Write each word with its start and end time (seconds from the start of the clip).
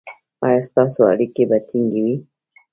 ایا 0.45 0.61
ستاسو 0.69 0.99
اړیکې 1.11 1.43
به 1.49 1.57
ټینګې 1.67 2.01
وي؟ 2.05 2.15